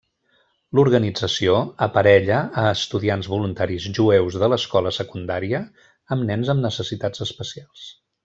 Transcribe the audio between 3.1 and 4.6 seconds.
voluntaris jueus de